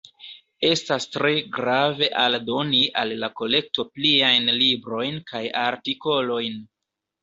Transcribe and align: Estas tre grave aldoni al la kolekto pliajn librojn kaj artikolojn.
Estas 0.69 1.05
tre 1.15 1.33
grave 1.57 2.09
aldoni 2.23 2.81
al 3.03 3.15
la 3.27 3.31
kolekto 3.43 3.89
pliajn 3.95 4.53
librojn 4.59 5.25
kaj 5.33 5.47
artikolojn. 5.71 6.63